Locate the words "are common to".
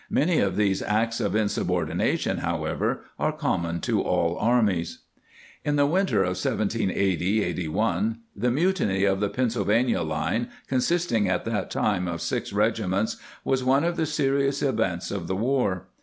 3.18-4.00